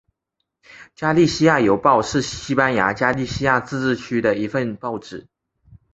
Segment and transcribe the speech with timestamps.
[0.95, 5.27] 加利西亚邮报是西班牙加利西亚自治区的一份报纸。